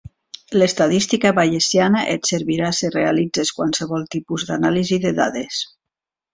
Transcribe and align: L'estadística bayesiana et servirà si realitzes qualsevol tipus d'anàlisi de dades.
L'estadística 0.61 1.31
bayesiana 1.39 2.01
et 2.15 2.31
servirà 2.31 2.71
si 2.79 2.91
realitzes 2.97 3.55
qualsevol 3.61 4.09
tipus 4.19 4.49
d'anàlisi 4.51 5.03
de 5.09 5.17
dades. 5.23 5.65